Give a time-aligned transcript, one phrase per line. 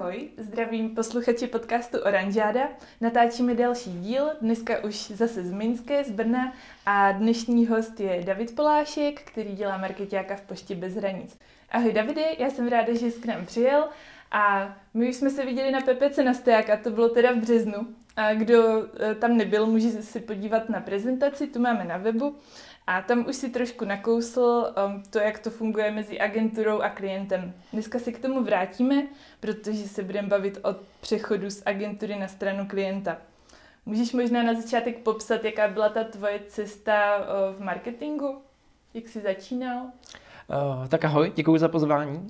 [0.00, 2.68] Ahoj, zdravím posluchači podcastu Oranžáda.
[3.00, 6.52] Natáčíme další díl, dneska už zase z Minské, z Brna
[6.86, 11.38] a dnešní host je David Polášek, který dělá marketáka v Poště bez hranic.
[11.70, 13.88] Ahoj Davide, já jsem ráda, že jsi k nám přijel
[14.32, 17.86] a my už jsme se viděli na Pepece na Stojáka, to bylo teda v březnu.
[18.16, 22.36] A kdo eh, tam nebyl, může si podívat na prezentaci, tu máme na webu.
[22.86, 27.52] A tam už si trošku nakousl um, to, jak to funguje mezi agenturou a klientem.
[27.72, 29.06] Dneska se k tomu vrátíme,
[29.40, 33.16] protože se budeme bavit o přechodu z agentury na stranu klienta.
[33.86, 38.42] Můžeš možná na začátek popsat, jaká byla ta tvoje cesta uh, v marketingu?
[38.94, 39.76] Jak jsi začínal?
[39.82, 42.18] Uh, tak ahoj, děkuji za pozvání.
[42.18, 42.28] Uh,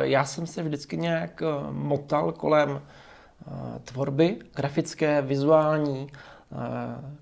[0.00, 6.10] já jsem se vždycky nějak uh, motal kolem uh, tvorby, grafické, vizuální,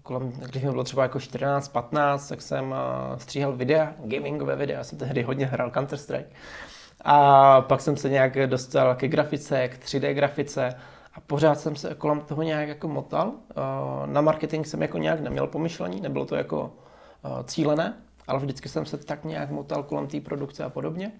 [0.02, 2.74] kolem, když mi bylo třeba jako 14-15, tak jsem
[3.16, 6.26] stříhal videa, gamingové videa, já jsem tehdy hodně hrál Counter-Strike.
[7.04, 10.74] A pak jsem se nějak dostal ke grafice, k 3D grafice
[11.14, 13.32] a pořád jsem se kolem toho nějak jako motal.
[14.06, 16.72] Na marketing jsem jako nějak neměl pomyšlení, nebylo to jako
[17.44, 17.94] cílené,
[18.28, 21.12] ale vždycky jsem se tak nějak motal kolem té produkce a podobně.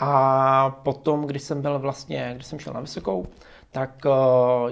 [0.00, 3.26] A potom, když jsem byl vlastně, když jsem šel na vysokou,
[3.74, 4.12] tak uh,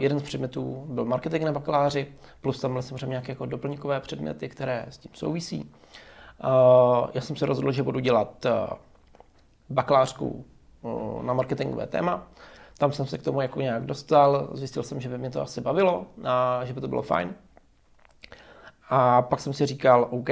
[0.03, 2.07] jeden z předmětů byl marketing na bakaláři,
[2.41, 5.73] plus tam byly samozřejmě nějaké jako doplňkové předměty, které s tím souvisí.
[6.45, 8.77] Uh, já jsem se rozhodl, že budu dělat uh,
[9.71, 10.45] bakalářku
[11.23, 12.27] na marketingové téma.
[12.79, 15.61] Tam jsem se k tomu jako nějak dostal, zjistil jsem, že by mě to asi
[15.61, 17.35] bavilo a že by to bylo fajn.
[18.89, 20.29] A pak jsem si říkal, OK,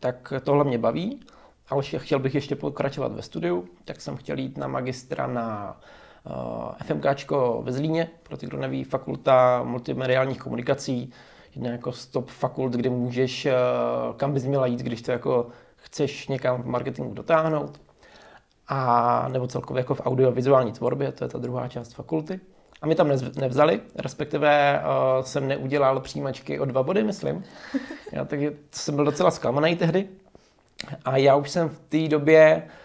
[0.00, 1.20] tak tohle mě baví,
[1.68, 6.01] ale chtěl bych ještě pokračovat ve studiu, tak jsem chtěl jít na magistra na Eh,
[6.84, 11.12] FMKčko ve Zlíně, pro ty, kdo neví, fakulta multimediálních komunikací,
[11.54, 13.54] jedna jako stop fakult, kde můžeš, eh,
[14.16, 17.80] kam bys měla jít, když to jako chceš někam v marketingu dotáhnout.
[18.68, 22.40] A nebo celkově jako v audiovizuální tvorbě, to je ta druhá část fakulty.
[22.82, 27.44] A mě tam nevzali, respektive uh, jsem neudělal přijímačky o dva body, myslím.
[28.12, 30.08] Já, takže jsem byl docela zklamaný tehdy.
[31.04, 32.81] A já už jsem v té době uh,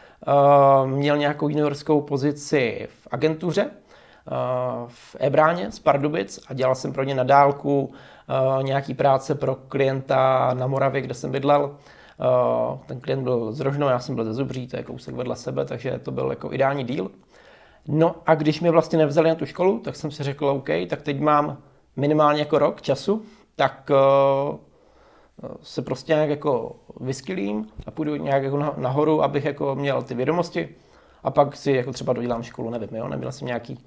[0.85, 7.03] měl nějakou juniorskou pozici v agentuře, uh, v Ebráně z Pardubic a dělal jsem pro
[7.03, 11.75] ně na dálku uh, nějaký práce pro klienta na Moravě, kde jsem bydlel.
[12.85, 15.66] Ten klient byl z Rožno, já jsem byl ze Zubří, to je kousek vedle sebe,
[15.66, 17.11] takže to byl jako ideální díl.
[17.88, 21.01] No a když mě vlastně nevzali na tu školu, tak jsem si řekl, OK, tak
[21.01, 21.57] teď mám
[21.95, 23.22] minimálně jako rok času,
[23.56, 23.91] tak
[25.61, 30.69] se prostě nějak jako vyskylím a půjdu nějak jako nahoru, abych jako měl ty vědomosti
[31.23, 33.85] a pak si jako třeba dodělám školu, nevím, jo, neměl jsem nějaký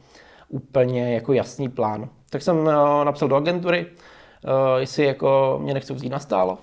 [0.49, 2.09] úplně jako jasný plán.
[2.31, 6.59] Tak jsem uh, napsal do agentury, uh, jestli jako mě nechcou vzít na stálo.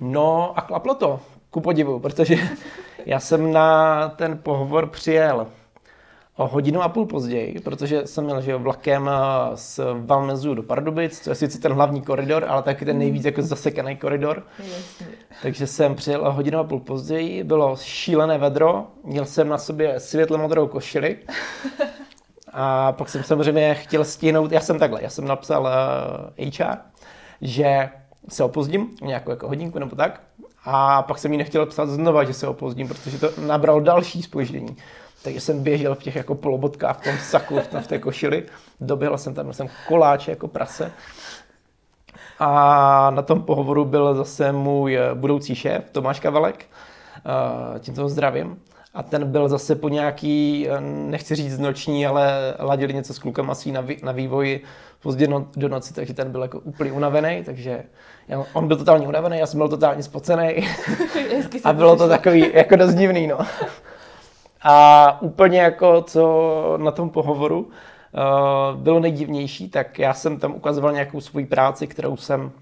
[0.00, 1.20] No a klaplo to,
[1.50, 2.36] ku podivu, protože
[3.06, 5.46] já jsem na ten pohovor přijel
[6.42, 11.20] o hodinu a půl později, protože jsem měl že vlakem eh, z Valmezu do Pardubic,
[11.20, 14.42] to je sice ten hlavní koridor, ale taky ten nejvíc jako zasekaný koridor.
[14.58, 15.06] Jasně.
[15.42, 20.00] Takže jsem přijel o hodinu a půl později, bylo šílené vedro, měl jsem na sobě
[20.00, 21.16] světle modrou košili
[22.52, 25.68] a pak jsem samozřejmě chtěl stihnout, já jsem takhle, já jsem napsal uh,
[26.36, 26.76] eh, HR,
[27.40, 27.88] že
[28.28, 30.20] se opozdím nějakou jako hodinku nebo tak,
[30.64, 34.76] a pak jsem jí nechtěl psát znova, že se opozdím, protože to nabralo další spoždění.
[35.24, 38.44] Takže jsem běžel v těch jako polobotkách, v tom saku, v, tom, v té košili.
[38.80, 40.92] Doběhl jsem tam, jsem koláče jako prase.
[42.38, 46.66] A na tom pohovoru byl zase můj eh, budoucí šéf, Tomáš Kavalek.
[47.16, 48.58] Eh, tím toho zdravím.
[48.94, 53.50] A ten byl zase po nějaký, eh, nechci říct noční, ale ladili něco s klukem
[53.50, 54.64] asi na, na vývoji
[55.02, 57.82] pozdě no, do noci, takže ten byl jako úplně unavený, takže
[58.28, 60.68] já, on byl totálně unavený, já jsem byl totálně spocený.
[61.64, 63.38] a bylo to takový jako dost divný, no.
[64.64, 70.92] A úplně jako co na tom pohovoru uh, bylo nejdivnější, tak já jsem tam ukazoval
[70.92, 72.52] nějakou svoji práci, kterou jsem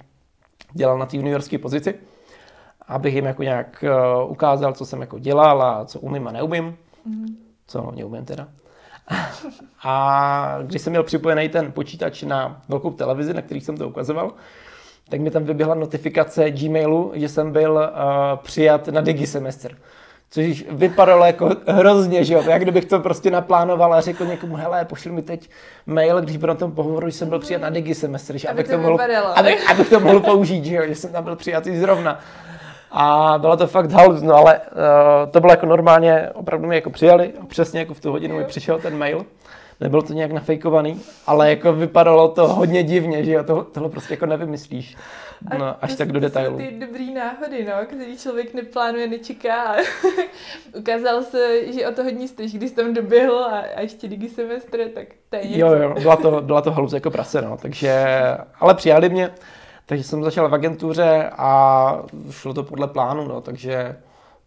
[0.72, 1.94] dělal na té juniorské pozici,
[2.88, 3.84] abych jim jako nějak
[4.22, 6.76] uh, ukázal, co jsem jako dělal a co umím a neumím.
[7.08, 7.34] Mm-hmm.
[7.66, 8.48] Co hlavně umím teda.
[9.82, 14.32] a když jsem měl připojený ten počítač na velkou televizi, na který jsem to ukazoval,
[15.08, 19.76] tak mi tam vyběhla notifikace Gmailu, že jsem byl uh, přijat na Digi semestr.
[20.32, 24.84] Což vypadalo jako hrozně, že jo, jak kdybych to prostě naplánoval a řekl někomu, hele,
[24.84, 25.50] pošli mi teď
[25.86, 28.68] mail, když byl na tom pohovoru, že jsem byl přijat na Digi semestr, že abych
[28.68, 28.98] to, mohl,
[29.34, 32.20] abych, abych to mohl použít, že jo, že jsem tam byl přijatý zrovna.
[32.90, 36.90] A bylo to fakt halus, no ale uh, to bylo jako normálně, opravdu mi jako
[36.90, 39.26] přijali a přesně jako v tu hodinu mi přišel ten mail.
[39.80, 44.14] Nebylo to nějak nafejkovaný, ale jako vypadalo to hodně divně, že jo, to, tohle prostě
[44.14, 44.96] jako nevymyslíš.
[45.58, 46.58] No, až tak do detailu.
[46.58, 49.76] ty dobrý náhody, no, který člověk neplánuje, nečeká.
[50.78, 54.88] Ukázalo se, že o to hodně stojíš, když tam doběhl a, a ještě digi semestr,
[54.94, 55.58] tak to je něco.
[55.58, 58.06] Jo, jo, byla to, byla to halus jako prase, no, takže,
[58.60, 59.30] ale přijali mě,
[59.86, 63.96] takže jsem začal v agentuře a šlo to podle plánu, no, takže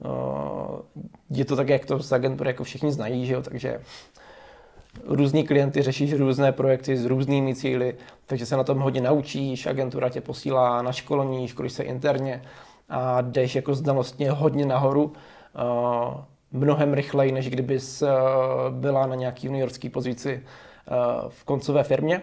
[0.03, 0.81] no,
[1.29, 3.79] je to tak, jak to z agentury jako všichni znají, že jo, takže
[5.05, 7.95] různí klienty, řešíš různé projekty s různými cíly,
[8.25, 12.41] takže se na tom hodně naučíš, agentura tě posílá na školení, školíš se interně
[12.89, 15.13] a jdeš jako znalostně hodně nahoru, uh,
[16.51, 18.09] mnohem rychleji, než kdybys uh,
[18.69, 22.21] byla na nějaký juniorský pozici uh, v koncové firmě.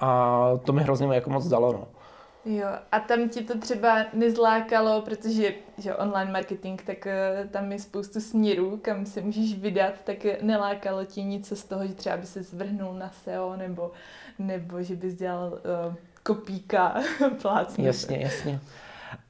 [0.00, 1.72] A to mi hrozně jako moc dalo.
[1.72, 2.01] No.
[2.44, 7.78] Jo, a tam ti to třeba nezlákalo, protože že online marketing, tak uh, tam je
[7.78, 12.26] spoustu směrů, kam se můžeš vydat, tak nelákalo ti nic z toho, že třeba by
[12.26, 13.92] se zvrhnul na SEO, nebo,
[14.38, 16.94] nebo že bys dělal uh, kopíka
[17.42, 17.84] plácnu.
[17.84, 18.60] Jasně, jasně.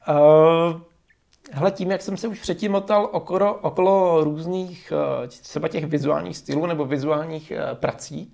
[0.08, 0.81] Uh,
[1.53, 6.37] hele, tím, jak jsem se už předtím motal okolo, okolo různých uh, třeba těch vizuálních
[6.37, 8.32] stylů nebo vizuálních uh, prací,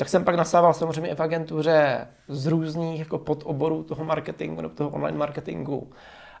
[0.00, 4.74] tak jsem pak nasával samozřejmě i v agentuře z různých jako podoborů toho marketingu nebo
[4.74, 5.90] toho online marketingu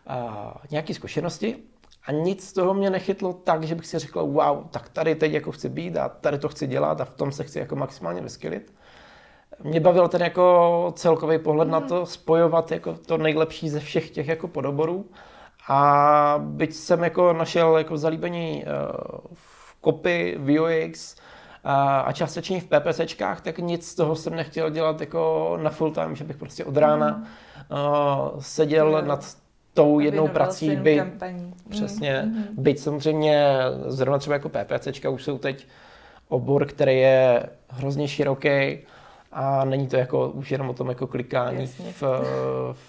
[0.06, 1.56] a nějaké zkušenosti
[2.06, 5.32] a nic z toho mě nechytlo tak, že bych si řekl, wow, tak tady teď
[5.32, 8.20] jako chci být a tady to chci dělat a v tom se chci jako maximálně
[8.20, 8.74] vyskylit.
[9.62, 11.72] Mě bavil ten jako celkový pohled mm.
[11.72, 15.10] na to, spojovat jako to nejlepší ze všech těch jako podoborů.
[15.68, 21.16] A byť jsem jako našel jako zalíbení uh, v copy, v UX,
[21.64, 26.16] a částečně v PPCčkách, tak nic z toho jsem nechtěl dělat jako na full time,
[26.16, 27.24] že bych prostě od rána mm.
[28.34, 29.08] uh, seděl mm.
[29.08, 29.36] nad
[29.74, 31.02] tou jednou prací, by
[31.70, 32.44] přesně, mm.
[32.52, 33.46] byť samozřejmě
[33.86, 35.66] zrovna třeba jako PPCčka už jsou teď
[36.28, 38.78] obor, který je hrozně široký
[39.32, 42.02] a není to jako už jenom o tom jako klikání v,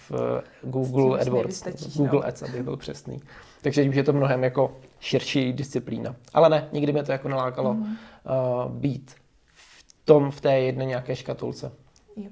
[0.09, 1.63] v Google AdWords,
[1.95, 2.27] Google no.
[2.27, 3.21] Ads, aby byl přesný.
[3.61, 6.15] Takže už je to mnohem jako širší disciplína.
[6.33, 7.97] Ale ne, nikdy mě to jako nalákalo mm.
[8.25, 9.15] Uh, být
[9.53, 11.71] v tom, v té jedné nějaké škatulce.
[12.15, 12.29] Jo.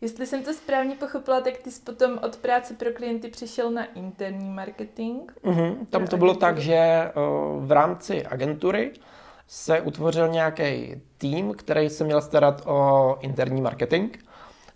[0.00, 3.84] Jestli jsem to správně pochopila, tak ty jsi potom od práce pro klienty přišel na
[3.84, 5.30] interní marketing.
[5.44, 5.86] Mm-hmm.
[5.90, 8.92] Tam to bylo tak, že uh, v rámci agentury
[9.46, 14.16] se utvořil nějaký tým, který se měl starat o interní marketing.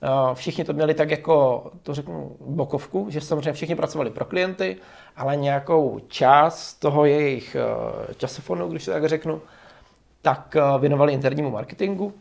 [0.02, 4.76] Eh, všichni to měli tak jako, to řeknu, bokovku, že samozřejmě všichni pracovali pro klienty,
[5.16, 9.40] ale nějakou část toho jejich eh, časofonu, když to tak řeknu,
[10.22, 12.14] tak eh, věnovali internímu marketingu.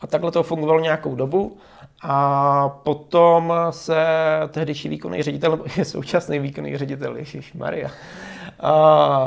[0.00, 1.56] A takhle to fungovalo nějakou dobu.
[2.02, 4.04] A potom se
[4.48, 7.90] tehdejší výkonný ředitel, je současný výkonný ředitel, Ježíš Maria,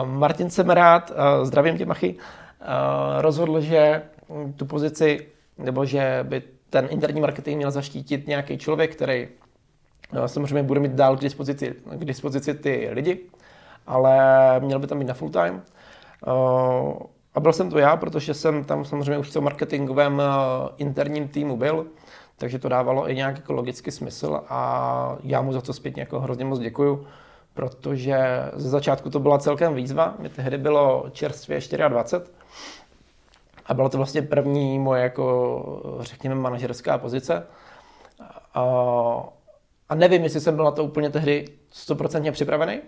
[0.04, 1.12] Martin Semerát,
[1.44, 2.16] zdravím tě Machy,
[3.18, 4.02] rozhodl, že
[4.56, 5.28] tu pozici,
[5.58, 9.28] nebo že by ten interní marketing měl zaštítit nějaký člověk, který
[10.26, 13.20] samozřejmě bude mít dál k dispozici, k dispozici ty lidi,
[13.88, 14.16] ale
[14.60, 15.62] měl by tam být na full time.
[17.36, 20.24] A byl jsem to já, protože jsem tam samozřejmě už v tom marketingovém uh,
[20.78, 21.86] interním týmu byl,
[22.38, 26.20] takže to dávalo i nějak jako logický smysl a já mu za to zpětně jako
[26.20, 27.08] hrozně moc děkuju,
[27.54, 28.18] protože
[28.54, 32.36] ze začátku to byla celkem výzva, mě tehdy bylo čerstvě 24
[33.66, 37.48] a byla to vlastně první moje, jako, řekněme, manažerská pozice.
[38.54, 38.64] A,
[39.90, 42.82] a nevím, jestli jsem byl na to úplně tehdy stoprocentně připravený.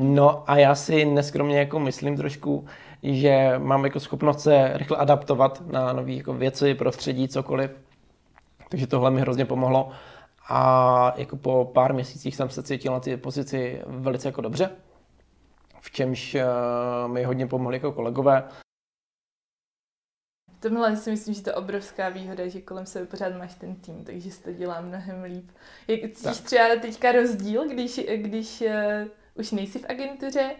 [0.00, 2.66] No a já si neskromně jako myslím trošku,
[3.02, 7.70] že mám jako schopnost se rychle adaptovat na nové jako věci, prostředí, cokoliv.
[8.68, 9.90] Takže tohle mi hrozně pomohlo.
[10.48, 14.70] A jako po pár měsících jsem se cítil na té pozici velice jako dobře.
[15.80, 16.44] V čemž eh,
[17.06, 18.48] mi hodně pomohli jako kolegové
[20.60, 24.04] tomhle si myslím, že to je obrovská výhoda, že kolem sebe pořád máš ten tým,
[24.04, 25.50] takže se to dělá mnohem líp.
[25.88, 30.50] Jak cítíš třeba teďka rozdíl, když, když uh, už nejsi v agentuře,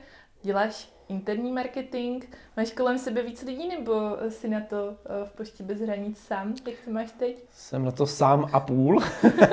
[0.42, 2.24] děláš interní marketing,
[2.56, 3.92] máš kolem sebe víc lidí, nebo
[4.28, 6.54] jsi na to uh, v poště bez hranic sám?
[6.66, 7.44] Jak to máš teď?
[7.50, 9.02] Jsem na to sám a půl.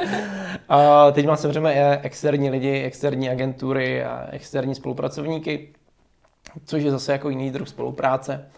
[0.70, 5.74] a teď mám samozřejmě externí lidi, externí agentury a externí spolupracovníky,
[6.66, 8.50] což je zase jako jiný druh spolupráce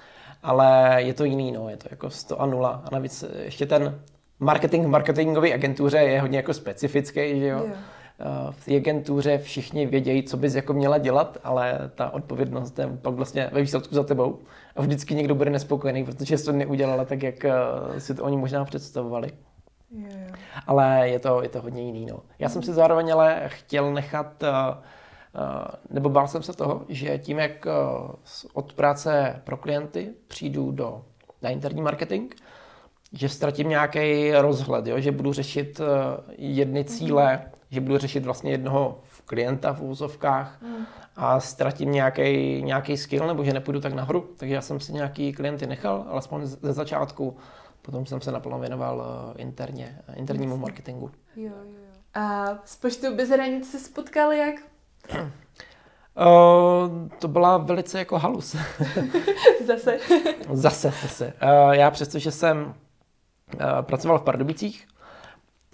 [0.44, 2.84] ale je to jiný, no, je to jako 100 a 0.
[2.86, 4.02] A navíc ještě ten
[4.40, 7.64] marketing v marketingové agentuře je hodně jako specifický, že jo.
[7.64, 7.78] Yeah.
[8.52, 13.14] V té agentuře všichni vědějí, co bys jako měla dělat, ale ta odpovědnost je pak
[13.14, 14.40] vlastně ve výsledku za tebou.
[14.76, 17.54] A vždycky někdo bude nespokojený, protože jsi to neudělala tak, jak eh,
[17.98, 19.32] si to oni možná představovali.
[19.92, 20.08] Jo.
[20.68, 22.06] Ale je to, je to hodně jiný.
[22.06, 22.20] No.
[22.40, 24.78] Já jsem si zároveň ale chtěl nechat, uh,
[25.90, 27.68] nebo bál jsem se toho, že tím, jak
[28.54, 31.06] od práce pro klienty přijdu do,
[31.42, 32.34] na interní marketing,
[33.14, 35.00] že ztratím nějaký rozhled, jo?
[35.00, 35.82] že budu řešit
[36.38, 37.57] jedny cíle, mm.
[37.70, 40.86] Že budu řešit vlastně jednoho klienta v úzovkách mm.
[41.16, 44.30] a ztratím nějaký, nějaký skill, nebo že nepůjdu tak nahoru.
[44.38, 47.38] Takže já jsem si nějaký klienty nechal, alespoň ze začátku.
[47.82, 51.12] Potom jsem se naplno věnoval uh, interně, internímu marketingu.
[51.36, 51.88] Jo, jo, jo.
[52.14, 54.56] A s poštou bez hranic se spotkali jak?
[56.18, 58.56] Uh, to byla velice jako halus.
[59.68, 59.98] zase.
[60.52, 61.34] zase, zase.
[61.44, 62.74] Uh, já přestože jsem uh,
[63.82, 64.88] pracoval v Pardubicích,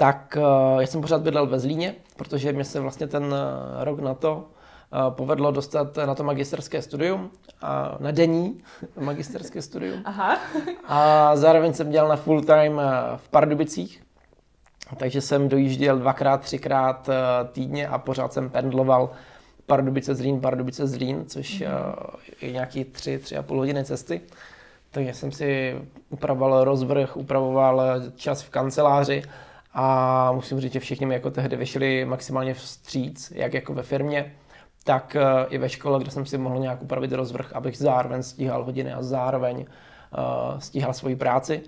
[0.03, 3.99] tak uh, já jsem pořád bydlel ve Zlíně, protože mě se vlastně ten uh, rok
[3.99, 7.31] na to uh, povedlo dostat na to magisterské studium,
[7.61, 8.63] a na denní
[8.99, 10.01] magisterské studium.
[10.05, 10.39] Aha.
[10.87, 12.81] A zároveň jsem dělal na full time
[13.15, 14.03] v Pardubicích,
[14.97, 17.09] takže jsem dojížděl dvakrát, třikrát
[17.51, 19.09] týdně a pořád jsem pendloval
[19.65, 21.67] Pardubice Zlín, Pardubice Zlín, což mm.
[22.41, 24.21] je nějaký tři, tři a půl hodiny cesty.
[24.91, 25.75] Takže jsem si
[26.09, 27.81] upravoval rozvrh, upravoval
[28.15, 29.23] čas v kanceláři
[29.73, 34.33] a musím říct, že všichni mi jako tehdy vyšli maximálně vstříc, jak jako ve firmě,
[34.83, 38.63] tak eh, i ve škole, kde jsem si mohl nějak upravit rozvrh, abych zároveň stíhal
[38.63, 41.61] hodiny a zároveň uh, stíhal svoji práci.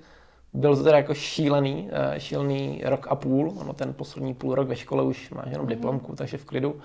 [0.54, 4.68] Byl to teda jako šílený, uh, šílený rok a půl, ono ten poslední půl rok
[4.68, 5.70] ve škole už máš jenom mm-hmm.
[5.70, 6.76] diplomku, takže v klidu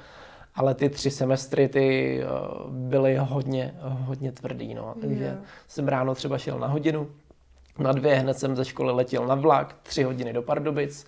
[0.54, 2.20] ale ty tři semestry ty
[2.68, 4.94] byly hodně, hodně tvrdý, no.
[5.00, 5.38] takže yeah.
[5.68, 7.08] jsem ráno třeba šel na hodinu,
[7.78, 11.06] na dvě, hned jsem ze školy letěl na vlak, tři hodiny do Pardubic,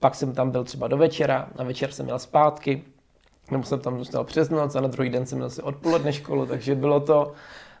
[0.00, 2.84] pak jsem tam byl třeba do večera, na večer jsem měl zpátky,
[3.50, 6.46] nebo jsem tam zůstal přes noc a na druhý den jsem měl si odpoledne školu,
[6.46, 7.32] takže bylo to,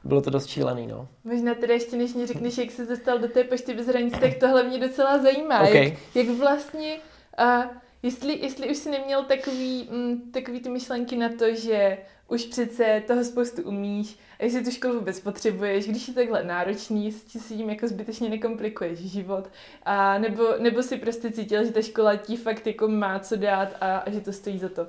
[0.04, 1.08] bylo to dost šílený, no.
[1.24, 4.34] Možná teda ještě, než mi řekneš, jak jsi dostal do té pošty bez hranic, tak
[4.34, 5.60] tohle mě docela zajímá.
[5.60, 5.84] Okay.
[5.84, 6.96] Jak, jak vlastně,
[7.40, 7.64] uh,
[8.02, 13.02] jestli, jestli už jsi neměl takový, mm, takový ty myšlenky na to, že už přece
[13.06, 17.70] toho spoustu umíš jestli tu školu vůbec potřebuješ, když je takhle náročný, si s tím
[17.70, 19.48] jako zbytečně nekomplikuješ život,
[19.84, 23.68] a nebo, nebo si prostě cítil, že ta škola ti fakt jako má co dát
[23.80, 24.86] a, a že to stojí za to.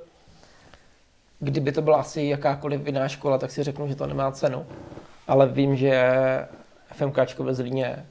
[1.40, 4.66] Kdyby to byla asi jakákoliv jiná škola, tak si řeknu, že to nemá cenu.
[5.28, 6.12] Ale vím, že
[6.94, 8.06] FMKčko ve Zlíně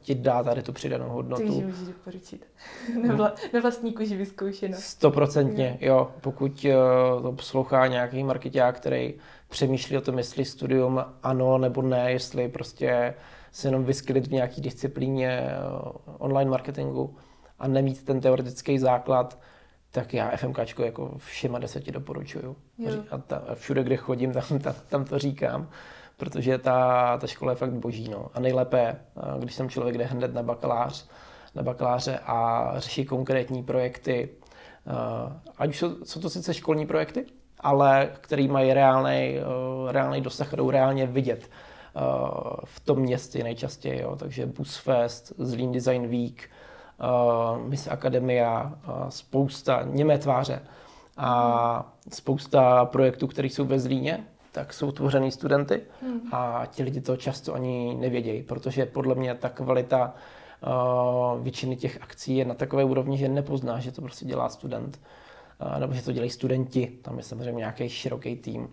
[0.00, 1.42] ti dá tady tu přidanou hodnotu.
[1.42, 2.46] Takže můžeš doporučit.
[3.06, 4.76] na, vla, na vlastní kůži vyzkoušeno.
[4.78, 6.10] Stoprocentně, jo.
[6.20, 9.14] Pokud uh, to poslouchá nějaký marketák, který
[9.48, 13.14] přemýšlí o tom, jestli studium ano nebo ne, jestli prostě
[13.52, 15.46] se jenom vyskylit v nějaké disciplíně
[15.82, 17.16] uh, online marketingu
[17.58, 19.38] a nemít ten teoretický základ,
[19.90, 22.56] tak já FMKčko jako všema deseti doporučuju.
[22.78, 22.92] Jo.
[23.10, 25.68] A, ta, všude, kde chodím, tam, tam, tam to říkám
[26.20, 28.08] protože ta, ta škola je fakt boží.
[28.08, 28.26] No.
[28.34, 28.96] A nejlépe,
[29.38, 31.08] když jsem člověk jde hned na bakalář,
[31.54, 34.28] na bakaláře a řeší konkrétní projekty,
[35.58, 37.26] ať už jsou, jsou to sice školní projekty,
[37.60, 39.38] ale který mají reálný,
[39.88, 41.50] reálný dosah, jdou reálně vidět
[42.64, 44.00] v tom městě nejčastěji.
[44.00, 44.16] Jo.
[44.16, 46.50] Takže Busfest, Zlín Design Week,
[47.64, 48.72] Miss Akademia,
[49.08, 50.62] spousta němé tváře
[51.16, 56.20] a spousta projektů, které jsou ve Zlíně, tak jsou tvořený studenty hmm.
[56.32, 60.14] a ti lidi to často ani nevědějí, protože podle mě ta kvalita
[61.34, 65.00] uh, většiny těch akcí je na takové úrovni, že nepozná, že to prostě dělá student,
[65.72, 68.70] uh, nebo že to dělají studenti, tam je samozřejmě nějaký široký tým.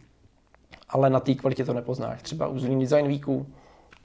[0.90, 2.22] Ale na té kvalitě to nepoznáš.
[2.22, 3.48] Třeba u Zlín Design Weeku,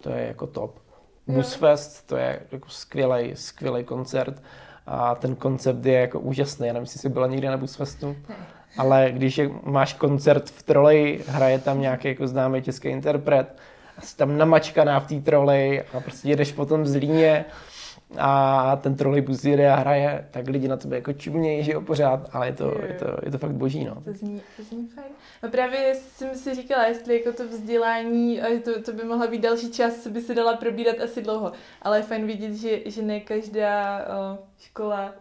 [0.00, 0.78] to je jako top.
[1.26, 4.42] Busfest, to je jako skvělý, skvělý koncert
[4.86, 6.66] a ten koncept je jako úžasný.
[6.66, 8.16] Já nevím, jestli jsi byla někdy na Busfestu.
[8.78, 13.56] Ale když je, máš koncert v troleji, hraje tam nějaký jako známý český interpret,
[13.98, 17.44] a jsi tam namačkaná v té troleji a prostě jedeš potom z líně
[18.18, 22.28] a ten trolejbus jede a hraje, tak lidi na tebe jako čumějí, že jo, pořád,
[22.32, 23.94] ale je to, je, to, je to fakt boží, no.
[24.04, 25.12] To zní, to zní fajn.
[25.42, 29.72] No právě jsem si říkala, jestli jako to vzdělání, to, to by mohla být další
[29.72, 31.52] čas, by se dala probírat asi dlouho,
[31.82, 35.14] ale je fajn vidět, že, že ne každá o, škola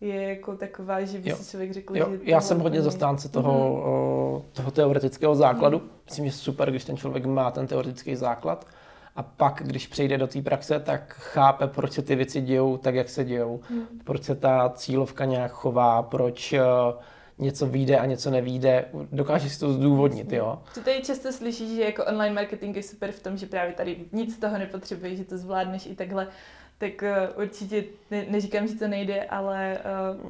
[0.00, 1.36] je jako taková, že by jo.
[1.36, 2.08] si člověk řekl, jo.
[2.10, 2.18] že...
[2.22, 4.52] Já jsem hodně zastánce toho, mm.
[4.52, 5.78] toho teoretického základu.
[5.78, 5.90] Mm.
[6.04, 8.66] Myslím, že super, když ten člověk má ten teoretický základ
[9.18, 12.94] a pak, když přejde do té praxe, tak chápe, proč se ty věci dějou tak,
[12.94, 13.60] jak se dějou.
[13.70, 13.86] Mm.
[14.04, 16.58] Proč se ta cílovka nějak chová, proč uh,
[17.38, 20.58] něco vyjde a něco nevíde, dokáže si to zdůvodnit, jo.
[20.74, 23.96] To tady často slyšíš, že jako online marketing je super v tom, že právě tady
[24.12, 26.28] nic z toho nepotřebuješ, že to zvládneš i takhle
[26.78, 29.78] tak uh, určitě ne, neříkám, že to nejde, ale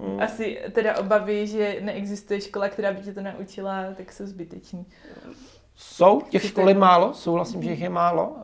[0.02, 0.22] uh, mm.
[0.22, 4.86] asi teda obavy, že neexistuje škola, která by tě to naučila, tak jsou zbyteční.
[5.80, 8.36] Jsou, těch školy málo, souhlasím, že jich je málo uh,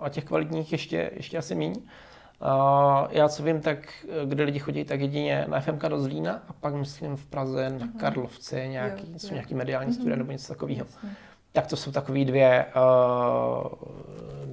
[0.00, 1.80] a těch kvalitních ještě, ještě asi méně.
[3.10, 3.78] já co vím, tak
[4.24, 7.86] kde lidi chodí, tak jedině na FMK do Zlína a pak myslím v Praze na
[7.86, 7.98] mhm.
[7.98, 10.18] Karlovce nějaký, jo, jsou nějaký mediální studia mm-hmm.
[10.18, 10.86] nebo něco takového.
[11.58, 13.66] Tak to jsou takové dvě, uh,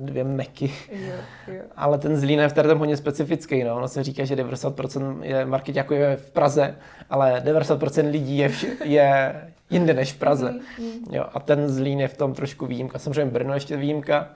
[0.06, 0.72] dvě meky.
[0.92, 1.14] Jo,
[1.48, 1.62] jo.
[1.76, 3.64] Ale ten Zlín je v tom hodně specifický.
[3.64, 3.76] No.
[3.76, 6.76] Ono se říká, že 90% je market jako je v Praze,
[7.10, 9.36] ale 90% lidí je, vši, je
[9.70, 10.50] jinde než v Praze.
[10.50, 11.16] Mm-hmm.
[11.16, 13.00] Jo, a ten Zlín je v tom trošku výjimka.
[13.00, 14.30] Samozřejmě Brno ještě výjimka,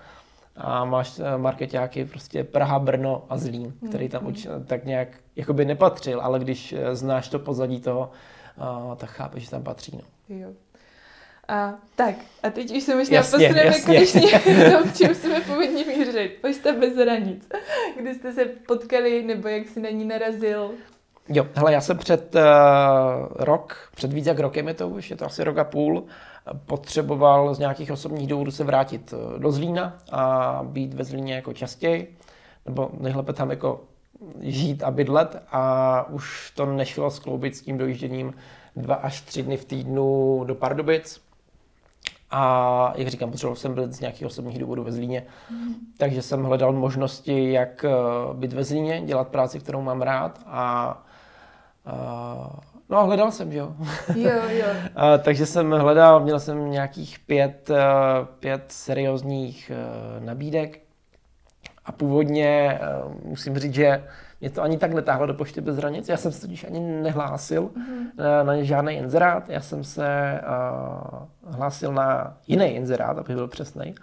[0.56, 5.66] a máš eh, marketáky prostě Praha, Brno a Zlín, který tam uč, tak nějak jakoby
[5.66, 8.12] nepatřil, ale když eh, znáš to pozadí toho,
[8.58, 9.98] uh, tak chápeš, že tam patří.
[9.98, 10.36] No.
[10.36, 10.50] Jo.
[11.50, 16.30] A tak, a teď už se možná posuneme konečně k tomu, čím jsme původně mířili.
[16.42, 17.50] Pojďte bez hranic.
[18.00, 20.72] Kdy jste se potkali, nebo jak si na ní narazil?
[21.30, 22.42] Jo, hele, já jsem před uh,
[23.36, 26.06] rok, před víc jak rokem je to už, je to asi rok a půl,
[26.66, 31.54] potřeboval z nějakých osobních důvodů se vrátit eh, do Zlína a být ve Zlíně jako
[31.54, 32.18] častěji,
[32.66, 33.82] nebo nejlépe tam jako
[34.42, 38.34] žít a bydlet a už to nešlo skloubit s tím dojížděním
[38.76, 41.29] dva až tři dny v týdnu do Pardubic.
[42.32, 45.26] A jak říkám, potřeboval jsem být z nějakých osobních důvodů ve Zlíně.
[45.52, 45.76] Mm.
[45.98, 47.90] Takže jsem hledal možnosti, jak eh,
[48.34, 51.04] být ve Zlíně, dělat práci, kterou mám rád a,
[51.86, 52.60] a
[52.90, 53.76] No, hledal jsem, že jo.
[54.16, 54.66] Jo, jo.
[54.96, 57.76] a, takže jsem hledal, měl jsem nějakých pět, eh,
[58.40, 60.80] pět seriózních eh, nabídek
[61.86, 62.88] a původně eh,
[63.24, 64.04] musím říct, že
[64.42, 66.10] mě to ani tak netáhlo do pošty bez hranic.
[66.10, 68.06] Já jsem se totiž ani nehlásil mm-hmm.
[68.18, 69.50] na, na žádný inzerát.
[69.50, 70.40] Já jsem se
[71.44, 73.96] uh, hlásil na jiný inzerát, aby byl přesný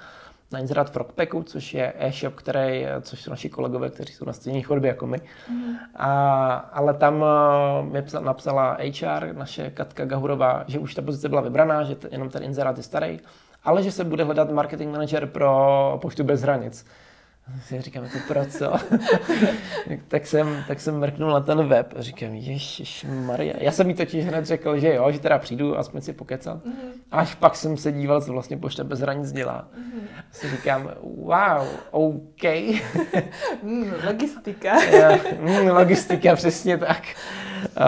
[0.53, 4.33] na inzerát v Rockpacku, což je e-shop, který, což jsou naši kolegové, kteří jsou na
[4.33, 5.21] stejné chodbě jako my.
[5.51, 5.77] Mm.
[5.95, 11.41] A, ale tam uh, mi napsala HR, naše Katka Gahurová, že už ta pozice byla
[11.41, 13.21] vybraná, že t- jenom ten inzerát je starý,
[13.65, 16.87] ale že se bude hledat marketing manager pro poštu bez hranic
[17.63, 18.73] si říkám, jako pro co?
[20.09, 23.55] tak, jsem, tak jsem mrknul na ten web a říkám, ježiš Maria.
[23.59, 26.65] Já jsem jí totiž hned řekl, že jo, že teda přijdu, aspoň si pokecat.
[26.65, 26.91] Mm-hmm.
[27.11, 29.69] Až pak jsem se díval, co vlastně pošta bez hranic dělá.
[29.79, 30.07] Mm-hmm.
[30.33, 32.43] Si říkám, wow, OK.
[33.63, 34.73] mm, logistika.
[35.41, 37.03] mm, logistika, přesně tak.
[37.77, 37.85] Uh,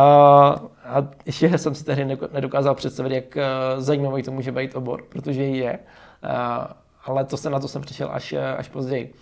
[0.85, 5.45] a ještě jsem si tehdy nedokázal představit, jak uh, zajímavý to může být obor, protože
[5.45, 5.79] je.
[6.25, 6.65] Uh,
[7.05, 9.15] ale to se na to jsem přišel až, až později.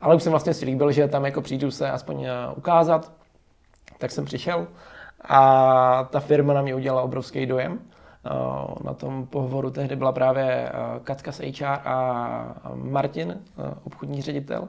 [0.00, 3.12] Ale už jsem vlastně si líbil, že tam jako přijdu se aspoň eh, ukázat,
[3.98, 4.66] tak jsem přišel
[5.24, 7.78] a ta firma na mě udělala obrovský dojem.
[8.26, 8.30] Eh,
[8.84, 10.72] na tom pohovoru tehdy byla právě eh,
[11.04, 13.40] Katka z HR a Martin,
[13.84, 14.68] obchodní ředitel.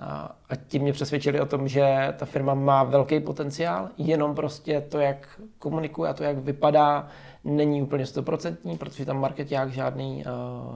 [0.00, 4.98] A ti mě přesvědčili o tom, že ta firma má velký potenciál, jenom prostě to,
[4.98, 7.06] jak komunikuje a to, jak vypadá,
[7.44, 10.24] není úplně stoprocentní, protože tam marketák žádný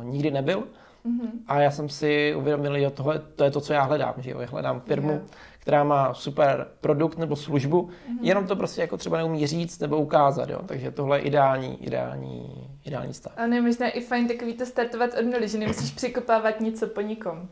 [0.03, 0.63] nikdy nebyl.
[1.09, 1.31] Mm-hmm.
[1.47, 4.15] A já jsem si uvědomil, že tohle to je to, co já hledám.
[4.19, 4.41] Že jo?
[4.41, 5.23] Já hledám firmu, yeah.
[5.59, 8.19] která má super produkt nebo službu, mm-hmm.
[8.21, 10.51] jenom to prostě jako třeba neumí říct nebo ukázat.
[10.51, 10.61] Jo?
[10.67, 13.33] Takže tohle je ideální, ideální, ideální stav.
[13.37, 17.01] A ne, možná i fajn takový to startovat od nuly, že nemusíš překopávat něco po
[17.01, 17.49] nikom.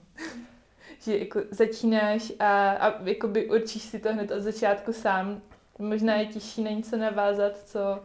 [1.01, 2.95] že jako začínáš a, a
[3.27, 5.41] by určíš si to hned od začátku sám.
[5.79, 7.99] Možná je těžší na něco navázat, co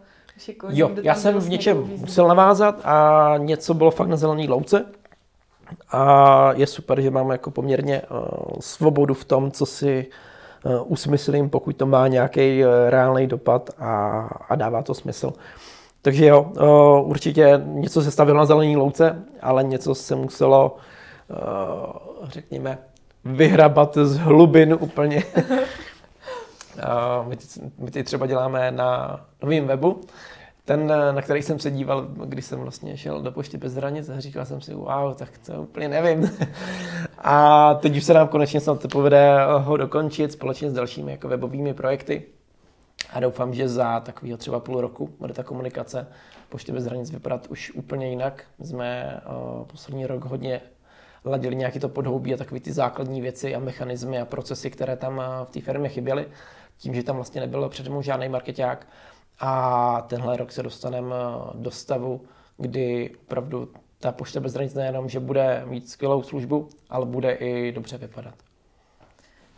[0.48, 4.86] jako Jo, já jsem v něčem musel navázat a něco bylo fakt na zelený louce,
[5.92, 8.18] a je super, že mám jako poměrně uh,
[8.60, 10.08] svobodu v tom, co si
[10.66, 15.34] uh, usmyslím, pokud to má nějaký uh, reálný dopad a, a dává to smysl.
[16.02, 16.52] Takže jo,
[17.06, 20.76] určitě něco se stavilo na zelený louce, ale něco se muselo,
[22.24, 22.78] řekněme,
[23.26, 25.24] vyhrabat z hlubin úplně.
[27.28, 27.38] my,
[27.78, 30.02] my ty třeba děláme na novém webu,
[30.72, 34.10] ten, eh, na který jsem se díval, když jsem vlastně šel do pošty bez hranic
[34.10, 36.32] a říkal jsem si, wow, tak to úplně nevím.
[37.18, 41.74] a teď už se nám konečně snad povede ho dokončit společně s dalšími jako webovými
[41.74, 42.24] projekty.
[43.14, 46.08] A doufám, že za takového třeba půl roku bude ta komunikace
[46.50, 48.44] pošty bez hranic vypadat už úplně jinak.
[48.60, 50.62] Jsme uh, poslední rok hodně
[51.26, 55.18] ladili nějaký to podhoubí a takové ty základní věci a mechanismy a procesy, které tam
[55.18, 56.28] uh, v té firmě chyběly.
[56.78, 58.88] Tím, že tam vlastně nebyl předem žádný marketák,
[59.42, 62.22] a tenhle rok se dostaneme eh, do stavu,
[62.58, 67.72] kdy opravdu ta pošta bez hranic nejenom, že bude mít skvělou službu, ale bude i
[67.72, 68.34] dobře vypadat.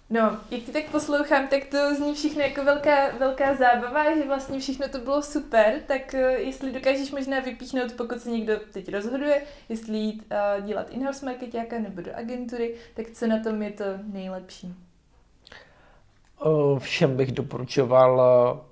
[0.09, 4.59] No, jak ty tak poslouchám, tak to zní všechno jako velká, velká zábava, že vlastně
[4.59, 9.43] všechno to bylo super, tak uh, jestli dokážeš možná vypíchnout, pokud se někdo teď rozhoduje,
[9.69, 10.23] jestli jít
[10.59, 14.73] uh, dělat in-house marketáka nebo do agentury, tak co na tom je to nejlepší?
[16.77, 18.21] Všem bych doporučoval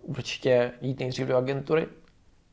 [0.02, 1.88] určitě jít nejdřív do agentury.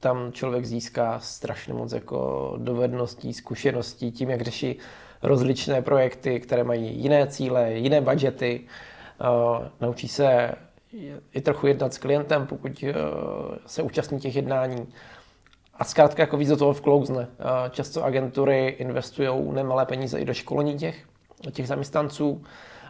[0.00, 4.78] Tam člověk získá strašně moc jako dovedností, zkušeností tím, jak řeší
[5.22, 8.60] rozličné projekty, které mají jiné cíle, jiné budgety
[9.80, 10.54] naučí se
[11.32, 12.84] i trochu jednat s klientem, pokud
[13.66, 14.88] se účastní těch jednání.
[15.74, 17.28] A zkrátka jako víc do toho vklouzne.
[17.70, 21.04] Často agentury investují nemalé peníze i do školení těch,
[21.52, 22.42] těch zaměstnanců,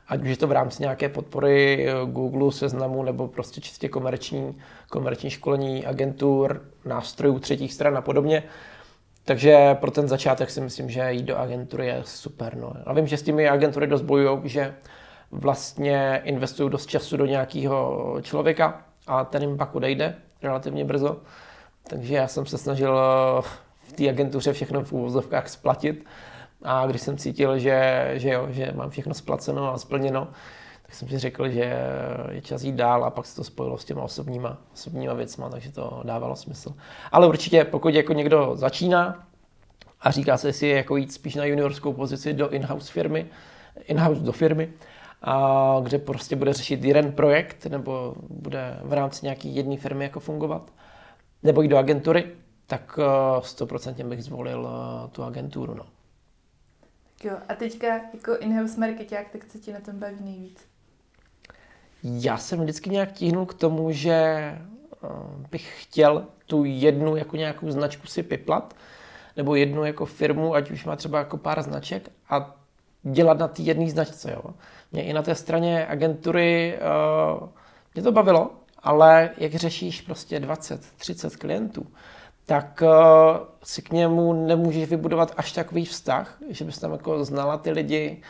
[0.09, 4.59] ať už je to v rámci nějaké podpory Google, seznamu, nebo prostě čistě komerční,
[4.90, 8.42] komerční školení agentur, nástrojů třetích stran a podobně.
[9.25, 12.57] Takže pro ten začátek si myslím, že jít do agentury je super.
[12.57, 12.73] No.
[12.87, 14.75] A vím, že s těmi agentury dost bojují, že
[15.31, 21.16] vlastně investují dost času do nějakého člověka a ten jim pak odejde relativně brzo.
[21.88, 23.42] Takže já jsem se snažil eh,
[23.81, 26.05] v té agentuře všechno v úvozovkách splatit
[26.62, 30.29] a když jsem cítil, že, že, jo, že mám všechno splaceno a splněno,
[30.83, 31.77] tak jsem si řekl, že
[32.31, 35.73] je čas jít dál a pak se to spojilo s těma osobníma, osobníma věcma, takže
[35.73, 36.75] to dávalo smysl.
[37.12, 39.27] Ale určitě, pokud jako někdo začíná
[40.01, 43.27] a říká se si jako jít spíš na juniorskou pozici do in-house firmy,
[43.87, 44.73] in-house do firmy,
[45.23, 50.21] a kde prostě bude řešit jeden projekt nebo bude v rámci nějaké jedné firmy jako
[50.21, 50.73] fungovat,
[51.42, 52.27] nebo jít do agentury,
[52.66, 52.99] tak
[53.40, 55.75] 100% eh, bych zvolil eh, tu agenturu.
[55.75, 55.85] No.
[57.25, 60.69] Jo, a teďka jako in-house marketák, tak co ti na tom baví nejvíc?
[62.03, 64.59] Já jsem vždycky nějak tíhnul k tomu, že eh,
[65.51, 68.75] bych chtěl tu jednu jako nějakou značku si piplat,
[69.37, 72.57] nebo jednu jako firmu, ať už má třeba jako pár značek a
[73.03, 74.31] dělat na té jedné značce.
[74.31, 74.55] Jo.
[74.93, 76.79] Mě i na té straně agentury
[77.41, 77.49] uh,
[77.95, 81.87] mě to bavilo, ale jak řešíš prostě 20-30 klientů,
[82.49, 87.59] tak uh, si k němu nemůžeš vybudovat až takový vztah, že bys tam jako znala
[87.59, 88.23] ty lidi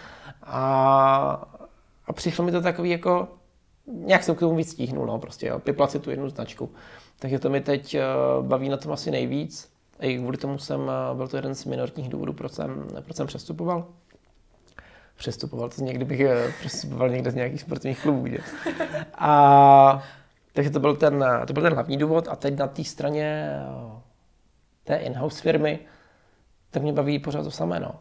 [0.42, 1.48] a,
[2.06, 3.28] a přišlo mi to takový jako,
[3.86, 6.70] nějak jsem k tomu víc stíhnul, no prostě, jo, piplat si tu jednu značku.
[7.18, 9.70] Takže to mi teď uh, baví na tom asi nejvíc.
[10.00, 13.16] A i kvůli tomu jsem, uh, byl to jeden z minoritních důvodů, proč jsem, proč
[13.16, 13.86] jsem přestupoval.
[15.16, 16.20] Přestupoval, to někdy bych
[16.60, 18.26] přestupoval někde z nějakých sportovních klubů.
[18.26, 18.38] Že?
[19.18, 20.02] A
[20.52, 23.58] takže to byl, ten, to byl ten hlavní důvod a teď na té straně
[24.88, 25.78] té in-house firmy,
[26.70, 27.80] tak mě baví pořád to samé.
[27.80, 27.94] No.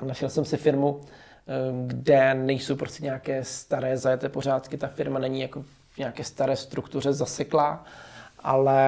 [0.00, 1.52] A našel jsem si firmu, eh,
[1.86, 7.12] kde nejsou prostě nějaké staré zajeté pořádky, ta firma není jako v nějaké staré struktuře
[7.12, 7.84] zaseklá,
[8.38, 8.82] ale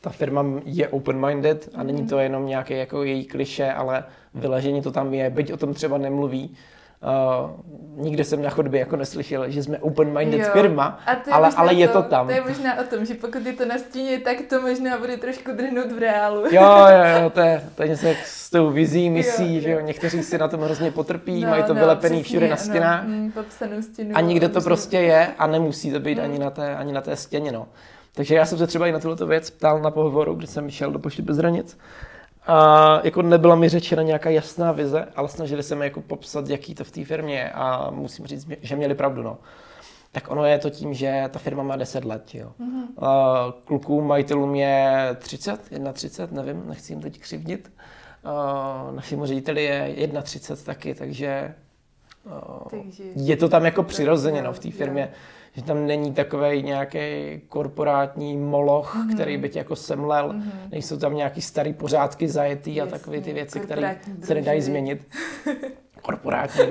[0.00, 4.92] ta firma je open-minded a není to jenom nějaké jako její kliše, ale vyležení to
[4.92, 6.56] tam je, byť o tom třeba nemluví,
[7.02, 7.50] Uh,
[8.04, 10.46] nikde jsem na chodbě jako neslyšel, že jsme open-minded jo.
[10.52, 12.26] firma, ale, ale je to, to tam.
[12.26, 15.16] To je možná o tom, že pokud je to na stíně, tak to možná bude
[15.16, 16.40] trošku drhnout v reálu.
[16.40, 19.70] Jo, jo, jo, to je, to je něco jak s tou vizí, misí, jo, že
[19.70, 23.04] jo, někteří si na tom hrozně potrpí, no, mají to no, vylepený všude na stěnách.
[23.04, 24.10] No, mm, popsanou stěnu.
[24.14, 26.24] A nikde to prostě je a nemusí to být mm.
[26.24, 27.68] ani, na té, ani na té stěně, no.
[28.14, 30.90] Takže já jsem se třeba i na tuto věc ptal na pohovoru, když jsem šel
[30.90, 31.78] do Pošty bez hranic.
[32.46, 36.74] A jako nebyla mi řečena nějaká jasná vize, ale snažili se mi jako popsat, jaký
[36.74, 39.22] to v té firmě je a musím říct, že měli pravdu.
[39.22, 39.38] No.
[40.12, 42.34] Tak ono je to tím, že ta firma má 10 let.
[42.34, 42.52] Jo.
[42.60, 42.86] Mm-hmm.
[43.02, 45.60] Uh, klukům, majitelům je 30,
[45.92, 47.72] 31, nevím, nechci jim teď křivnit.
[48.24, 51.54] Uh, našemu řediteli je 31 taky, takže,
[52.24, 55.02] uh, takže je to tam jako přirozeně no, v té firmě.
[55.02, 56.98] Jo že tam není takový nějaký
[57.48, 59.14] korporátní moloch, mm-hmm.
[59.14, 60.70] který by tě jako semlel, mm-hmm.
[60.70, 65.08] nejsou tam nějaký starý pořádky zajetý a takové ty věci, které se nedají změnit.
[66.02, 66.64] korporátní.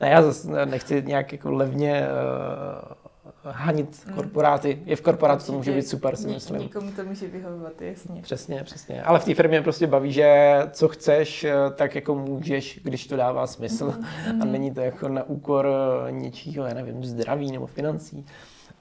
[0.00, 3.03] ne, já zase nechci nějak jako levně uh,
[3.50, 4.14] hanit mm.
[4.14, 4.82] korporáty.
[4.86, 6.60] Je v korporátu to může být super, si myslím.
[6.60, 8.22] Nikomu to může vyhovovat, jasně.
[8.22, 9.02] Přesně, přesně.
[9.02, 13.16] Ale v té firmě prostě baví, že co chceš, eh, tak jako můžeš, když to
[13.16, 13.94] dává smysl.
[14.32, 14.42] Mm.
[14.42, 15.68] A není to jako na úkor
[16.08, 18.26] eh, něčího, já nevím, zdraví nebo financí.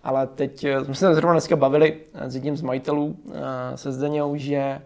[0.03, 3.15] Ale teď jsme se zrovna dneska bavili s jedním z majitelů,
[3.75, 4.81] se Zdeněou, že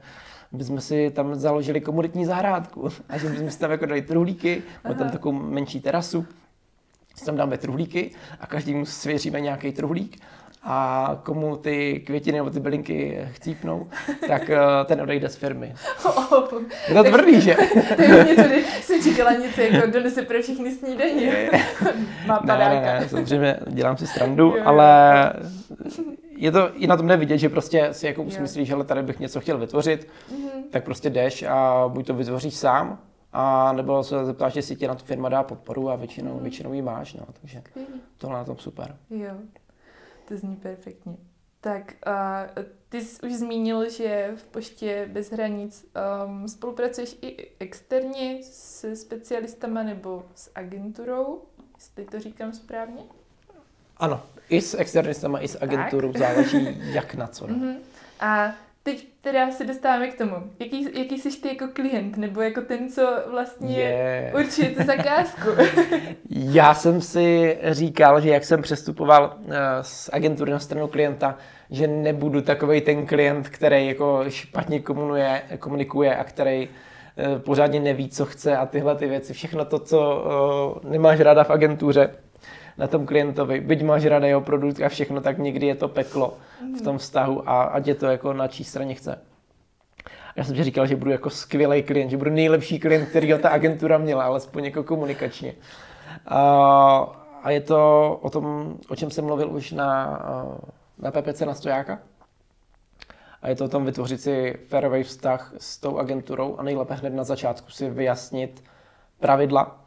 [0.52, 4.96] bychom si tam založili komunitní zahrádku a že bychom si tam jako dali truhlíky, máme
[4.96, 6.26] tam takovou menší terasu,
[7.18, 10.18] si tam dáme truhlíky a každému svěříme nějaký truhlík
[10.64, 13.88] a komu ty květiny nebo ty bylinky chcípnou,
[14.28, 15.74] tak eh, ten odejde z firmy.
[16.06, 17.56] Oh, je to tvrdý, že?
[18.00, 18.42] je něco,
[18.82, 21.30] jsem čekala něco, jako donese pro všechny snídaní.
[22.26, 22.80] Má padáka.
[22.80, 25.34] Ne, ne, ne, samozřejmě dělám si strandu, jo, ale
[26.38, 29.40] je to i na tom nevidět, že prostě si jako usmyslíš, že tady bych něco
[29.40, 30.62] chtěl vytvořit, mm-hmm.
[30.70, 33.00] tak prostě jdeš a buď to vytvoříš sám,
[33.34, 36.40] a nebo se zeptáš, jestli ti na tu firma dá podporu a většinou, mm.
[36.40, 37.14] většinou ji máš.
[37.14, 37.64] No, takže
[38.18, 38.98] tohle na tom super.
[39.10, 39.32] Jo,
[40.28, 41.18] to zní perfektně.
[41.62, 42.46] Tak a
[42.90, 45.86] ty jsi už zmínil, že v Poště bez hranic
[46.26, 51.42] um, spolupracuješ i externě s specialistama nebo s agenturou,
[51.76, 53.02] jestli to říkám správně?
[53.98, 56.22] Ano, i s externistama, i s agenturou, tak.
[56.22, 57.48] záleží jak na co.
[57.48, 57.76] Mm-hmm.
[58.20, 58.54] A
[58.88, 60.36] teď teda se dostáváme k tomu.
[60.60, 64.36] Jaký, jaký jsi ty jako klient, nebo jako ten, co vlastně yeah.
[64.36, 65.50] určuje tu zakázku?
[66.30, 71.38] Já jsem si říkal, že jak jsem přestupoval uh, z agentury na stranu klienta,
[71.70, 78.10] že nebudu takový ten klient, který jako špatně komunuje, komunikuje a který uh, pořádně neví,
[78.10, 79.34] co chce a tyhle ty věci.
[79.34, 80.26] Všechno to, co
[80.84, 82.10] uh, nemáš ráda v agentuře,
[82.78, 86.38] na tom klientovi, byť máš ráda jeho produkt a všechno, tak někdy je to peklo
[86.78, 89.22] v tom vztahu a ať je to jako na čí straně chce.
[90.36, 93.50] Já jsem ti říkal, že budu jako skvělý klient, že budu nejlepší klient, který ta
[93.50, 95.54] agentura měla, alespoň jako komunikačně.
[96.26, 96.42] A,
[97.44, 100.20] a je to o tom, o čem jsem mluvil už na,
[100.98, 102.00] na PPC na stojáka.
[103.42, 107.14] A je to o tom vytvořit si férový vztah s tou agenturou a nejlépe hned
[107.14, 108.64] na začátku si vyjasnit
[109.20, 109.87] pravidla,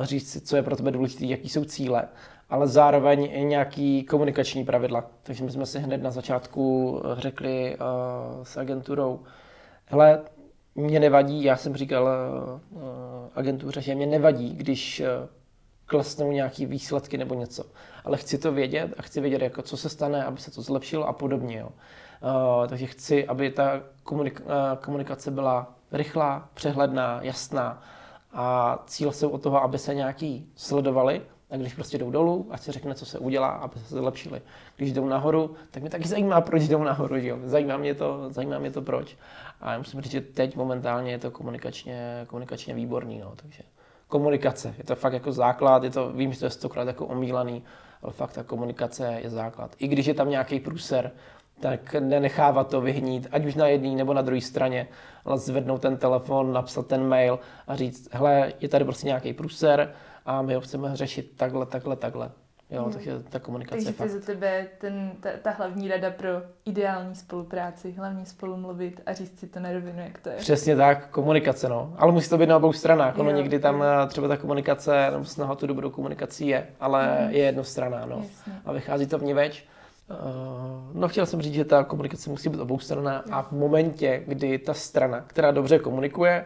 [0.00, 2.08] říct si, co je pro tebe důležité, jaký jsou cíle,
[2.50, 5.04] ale zároveň i nějaký komunikační pravidla.
[5.22, 9.20] Takže my jsme si hned na začátku řekli uh, s agenturou,
[9.86, 10.22] hele,
[10.74, 12.08] mě nevadí, já jsem říkal
[12.70, 12.80] uh,
[13.34, 15.02] agentuře, že mě nevadí, když
[15.86, 17.64] klesnou nějaký výsledky nebo něco,
[18.04, 21.08] ale chci to vědět a chci vědět, jako, co se stane, aby se to zlepšilo
[21.08, 21.58] a podobně.
[21.58, 21.68] Jo.
[22.68, 27.82] Takže chci, aby ta komunika- komunikace byla rychlá, přehledná, jasná,
[28.32, 32.60] a cíl jsou od toho, aby se nějaký sledovali, a když prostě jdou dolů, ať
[32.60, 34.42] se řekne, co se udělá, aby se zlepšili.
[34.76, 37.38] Když jdou nahoru, tak mě taky zajímá, proč jdou nahoru, že jo?
[37.44, 39.16] Zajímá mě to, zajímá mě to proč.
[39.60, 43.62] A já musím říct, že teď momentálně je to komunikačně, komunikačně výborný, no, takže
[44.08, 47.62] komunikace, je to fakt jako základ, je to, vím, že to je stokrát jako omílaný,
[48.02, 49.76] ale fakt ta komunikace je základ.
[49.78, 51.10] I když je tam nějaký průser,
[51.60, 54.88] tak nenechávat to vyhnít, ať už na jedné nebo na druhé straně,
[55.24, 59.92] ale zvednout ten telefon, napsat ten mail a říct, hele, je tady prostě nějaký průser
[60.26, 62.30] a my ho chceme řešit takhle, takhle, takhle.
[62.70, 62.92] Jo, hmm.
[62.92, 64.10] takže ta komunikace Takže je fakt.
[64.10, 66.28] za tebe ten, ta, ta hlavní rada pro
[66.64, 70.36] ideální spolupráci, hlavně spolu mluvit a říct si to na rovinu, jak to je.
[70.36, 71.94] Přesně tak, komunikace, no.
[71.98, 73.18] Ale musí to být na obou stranách.
[73.18, 73.86] Ono někdy tam jo.
[74.04, 77.30] Eh, třeba ta komunikace, nebo snaha tu dobrou komunikací je, ale hmm.
[77.30, 78.16] je jednostranná, no.
[78.16, 78.52] Jasně.
[78.64, 79.64] A vychází to v ní več.
[80.10, 80.14] Eh,
[80.92, 84.74] no chtěl jsem říct, že ta komunikace musí být oboustranná a v momentě, kdy ta
[84.74, 86.44] strana, která dobře komunikuje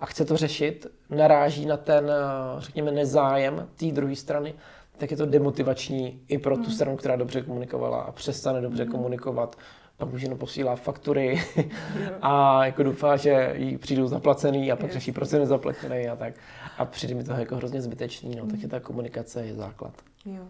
[0.00, 4.54] a chce to řešit, naráží na ten, eh, řekněme, nezájem té druhé strany,
[4.98, 6.72] tak je to demotivační i pro tu hmm.
[6.72, 8.90] stranu, která dobře komunikovala a přestane dobře mm.
[8.90, 9.56] komunikovat.
[9.96, 11.42] Pak už jenom posílá faktury
[12.22, 16.34] a jako doufá, že jí přijdou zaplacený a pak řeší, proč nezaplacený a tak.
[16.78, 19.92] A přijde mi to jako hrozně zbytečný, no, takže ta komunikace je základ.
[20.24, 20.42] Jo.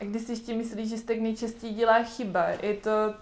[0.00, 3.14] A když si ještě myslíš, že se tak nejčastěji dělá chyba, je to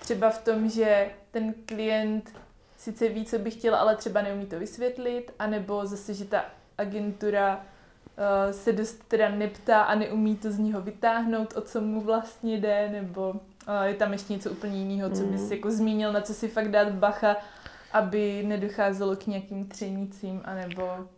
[0.00, 2.30] třeba v tom, že ten klient
[2.76, 6.44] sice ví, co by chtěl, ale třeba neumí to vysvětlit, anebo zase, že ta
[6.78, 12.00] agentura uh, se dost teda neptá a neumí to z něho vytáhnout, o co mu
[12.00, 15.52] vlastně jde, nebo uh, je tam ještě něco úplně jiného, co bys mm.
[15.52, 17.36] jako zmínil, na co si fakt dát bacha,
[17.92, 21.08] aby nedocházelo k nějakým třenicím, anebo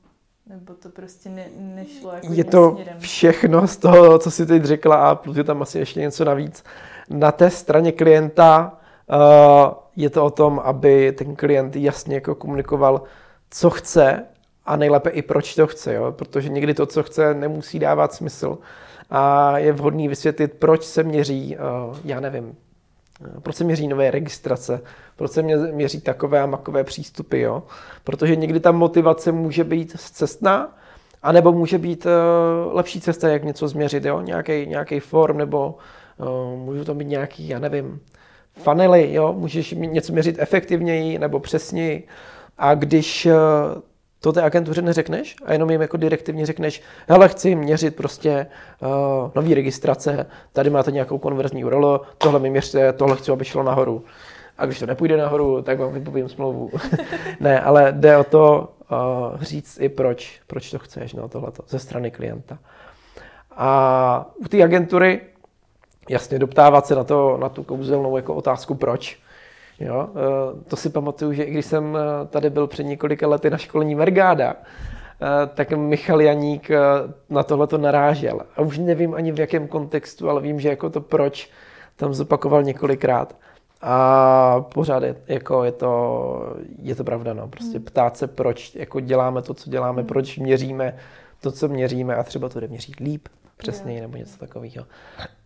[0.47, 3.01] nebo to prostě ne, nešlo jako Je to směrem.
[3.01, 6.65] všechno z toho, co si teď řekla a plus je tam asi ještě něco navíc.
[7.11, 9.17] Na té straně klienta uh,
[9.97, 13.03] je to o tom, aby ten klient jasně jako komunikoval,
[13.51, 14.25] co chce
[14.67, 16.13] a nejlépe i proč to chce, jo?
[16.13, 18.59] protože někdy to, co chce, nemusí dávat smysl
[19.11, 22.57] a je vhodný vysvětlit, proč se měří, uh, já nevím,
[23.43, 24.81] proč se měří nové registrace,
[25.17, 27.63] proč se měří takové a makové přístupy, jo?
[28.05, 30.79] Protože někdy ta motivace může být cestná,
[31.23, 34.21] anebo může být uh, lepší cesta, jak něco změřit, jo?
[34.21, 35.79] Nějaký, nějaký form, nebo
[36.17, 38.01] uh, můžou to být nějaký, já nevím,
[38.53, 39.33] fanely, jo?
[39.33, 42.07] Můžeš něco měřit efektivněji nebo přesněji.
[42.59, 43.29] A když
[44.23, 48.47] to té agentuře neřekneš a jenom jim jako direktivně řekneš, hele, chci měřit prostě
[48.81, 48.89] uh,
[49.35, 54.05] nový registrace, tady máte nějakou konverzní URL, tohle mi měřte, tohle chci, aby šlo nahoru.
[54.59, 56.71] A když to nepůjde nahoru, tak vám vypovím smlouvu.
[57.41, 61.79] ne, ale jde o to uh, říct i proč, proč to chceš, no tohleto, ze
[61.79, 62.59] strany klienta.
[63.57, 65.21] A u té agentury
[66.09, 69.22] jasně doptávat se na, to, na tu kouzelnou jako otázku proč.
[69.81, 70.09] Jo?
[70.17, 73.59] Eh, to si pamatuju, že i když jsem eh, tady byl před několika lety na
[73.59, 76.71] školní Mergáda, eh, tak Michal Janík
[77.31, 78.41] na tohle to narážel.
[78.57, 81.51] A už nevím ani v jakém kontextu, ale vím, že jako to proč
[81.97, 83.37] tam zopakoval několikrát.
[83.83, 87.49] A pořád je, jako je, to, je to pravda, no.
[87.49, 87.85] Prostě hmm.
[87.85, 90.09] ptát se, proč jako děláme to, co děláme, hmm.
[90.09, 90.97] proč měříme
[91.41, 94.87] to, co měříme a třeba to jde měřit líp, přesněji nebo něco takového.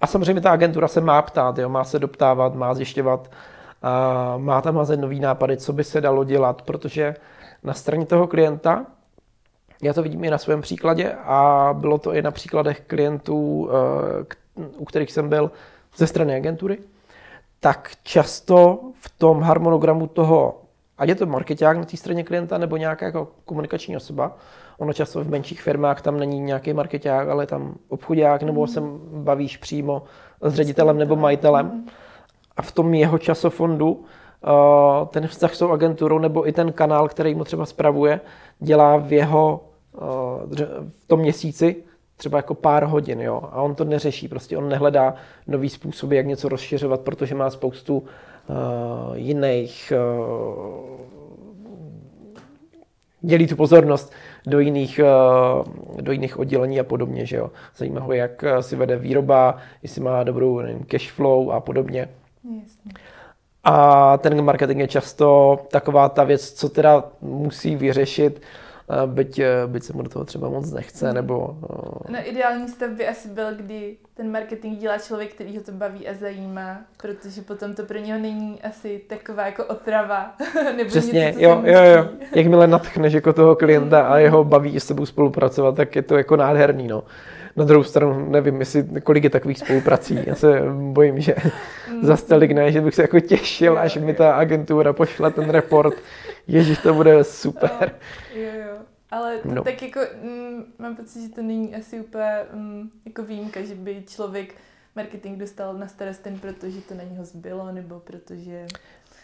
[0.00, 3.30] A samozřejmě ta agentura se má ptát, jo, má se doptávat, má zjišťovat,
[3.82, 7.14] a má tam hazet nový nápady, co by se dalo dělat, protože
[7.62, 8.86] na straně toho klienta,
[9.82, 13.70] já to vidím i na svém příkladě a bylo to i na příkladech klientů,
[14.60, 15.50] eh, u kterých jsem byl
[15.96, 16.78] ze strany agentury,
[17.60, 20.60] tak často v tom harmonogramu toho,
[20.98, 24.36] ať je to marketák na té straně klienta nebo nějaká jako komunikační osoba,
[24.78, 28.66] ono často v menších firmách tam není nějaký marketák, ale tam obchodák, nebo mm.
[28.66, 28.80] se
[29.12, 30.02] bavíš přímo
[30.40, 31.86] s ředitelem nebo majitelem.
[32.56, 37.08] A v tom jeho časofondu uh, ten vztah s tou agenturou nebo i ten kanál,
[37.08, 38.20] který mu třeba spravuje,
[38.58, 39.60] dělá v jeho
[39.92, 40.56] uh,
[40.88, 41.76] v tom měsíci
[42.16, 45.14] třeba jako pár hodin, jo, a on to neřeší, prostě on nehledá
[45.46, 48.06] nový způsoby, jak něco rozšiřovat, protože má spoustu uh,
[49.14, 51.00] jiných, uh,
[53.20, 54.12] dělí tu pozornost
[54.46, 57.50] do jiných, uh, do jiných oddělení a podobně, že jo.
[57.76, 62.08] Zajímá ho, jak si vede výroba, jestli má dobrou nevím, cash flow a podobně.
[62.62, 62.92] Jasně.
[63.64, 68.40] A ten marketing je často taková ta věc, co teda musí vyřešit,
[69.06, 71.56] byť, eh, byť se mu do toho třeba moc nechce, nebo...
[72.08, 75.72] Eh, no ideální stav by asi byl, kdy ten marketing dělá člověk, který ho to
[75.72, 80.34] baví a zajímá, protože potom to pro něho není asi taková jako otrava.
[80.76, 82.08] nebo Přesně, něco, jo, jo, jo.
[82.34, 86.36] Jakmile natchneš jako toho klienta a jeho baví s sebou spolupracovat, tak je to jako
[86.36, 87.02] nádherný, no.
[87.56, 90.18] Na druhou stranu nevím, jestli, kolik je takových spoluprací.
[90.26, 90.60] Já se
[90.92, 91.34] bojím, že
[91.92, 92.04] mm.
[92.04, 95.94] za tolik ne, že bych se jako těšil, až mi ta agentura pošle ten report.
[96.46, 97.94] Ježíš, to bude super.
[98.34, 98.76] Jo, jo.
[99.10, 99.64] Ale to no.
[99.64, 104.02] tak jako, mm, mám pocit, že to není asi úplně mm, jako výjimka, že by
[104.08, 104.54] člověk
[104.96, 108.66] marketing dostal na starost ten, protože to na něho zbylo, nebo protože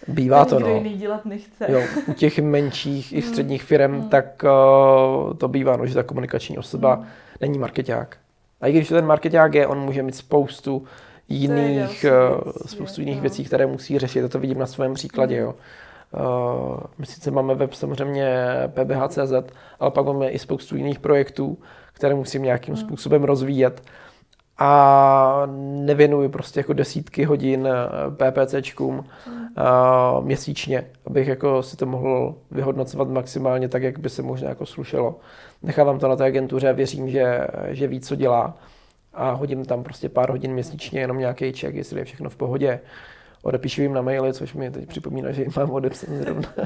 [0.08, 0.74] Bývá to, to no.
[0.74, 1.66] jiný dělat nechce.
[1.68, 4.08] Jo, u těch menších i středních firm, mm.
[4.08, 7.06] tak uh, to bývá, no, že ta komunikační osoba mm.
[7.40, 8.18] není marketák.
[8.62, 10.84] A i když ten marketák je, on může mít spoustu
[11.28, 13.20] jiných, uh, spoustu jiných no.
[13.20, 14.32] věcí, které musí řešit.
[14.32, 15.36] To vidím na svém příkladě.
[15.36, 15.42] Mm.
[15.42, 15.54] Jo.
[16.10, 19.32] Uh, my sice máme web samozřejmě pbh.cz,
[19.80, 21.58] ale pak máme i spoustu jiných projektů,
[21.92, 22.80] které musím nějakým mm.
[22.80, 23.82] způsobem rozvíjet
[24.64, 25.42] a
[25.84, 29.34] nevěnuji prostě jako desítky hodin eh, PPCčkům mm.
[29.34, 34.66] uh, měsíčně, abych jako si to mohl vyhodnocovat maximálně tak, jak by se možná jako
[34.66, 35.20] slušelo.
[35.62, 38.56] Nechávám to na té agentuře a věřím, že, že ví, co dělá
[39.14, 42.80] a hodím tam prostě pár hodin měsíčně, jenom nějaký check, jestli je všechno v pohodě.
[43.42, 46.48] Odepíšu jim na maily, což mi teď připomíná, že jim mám odepsat zrovna.
[46.58, 46.64] uh,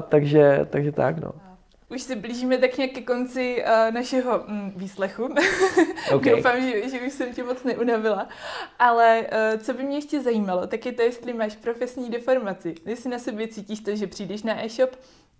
[0.08, 1.47] takže, takže tak, no.
[1.90, 5.28] Už se blížíme tak nějak ke konci uh, našeho mm, výslechu.
[6.14, 6.34] Okay.
[6.36, 8.28] Doufám, že, že už jsem tě moc neunavila.
[8.78, 12.74] Ale uh, co by mě ještě zajímalo, tak je to, jestli máš profesní deformaci.
[12.86, 14.90] Jestli na sobě cítíš to, že přijdeš na e-shop